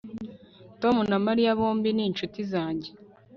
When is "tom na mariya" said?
0.81-1.57